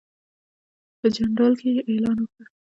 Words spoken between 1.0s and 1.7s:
جندول کې